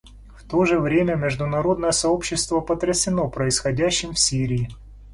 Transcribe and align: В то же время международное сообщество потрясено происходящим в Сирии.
В 0.35 0.43
то 0.49 0.65
же 0.65 0.79
время 0.79 1.15
международное 1.15 1.91
сообщество 1.91 2.59
потрясено 2.59 3.29
происходящим 3.29 4.15
в 4.15 4.19
Сирии. 4.19 4.67